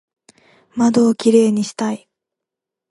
[0.75, 2.09] 窓をキレイにしたい